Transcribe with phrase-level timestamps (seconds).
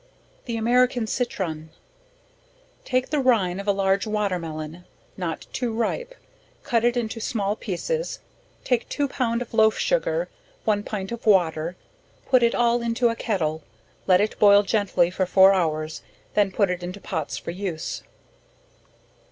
[0.45, 1.69] The American Citron.
[2.83, 4.85] Take the rine of a large watermelon
[5.15, 6.15] not too ripe
[6.63, 8.19] cut it into small pieces,
[8.63, 10.27] take two pound of loaf sugar,
[10.65, 11.75] one pint of water,
[12.25, 13.61] put it all into a kettle,
[14.07, 16.01] let it boil gently for four hours,
[16.33, 18.01] then put it into pots for use.